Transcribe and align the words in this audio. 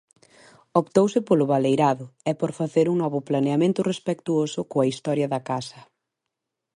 Optouse 0.81 1.19
polo 1.27 1.49
baleirado 1.53 2.05
e 2.29 2.31
por 2.39 2.51
facer 2.59 2.85
un 2.93 2.97
novo 3.03 3.19
planeamento 3.29 3.81
respectuoso 3.91 4.59
coa 4.71 4.89
historia 4.91 5.27
da 5.33 5.39
casa. 5.49 5.79